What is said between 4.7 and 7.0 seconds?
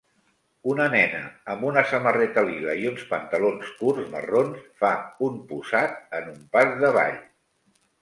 fa un posat en un pas de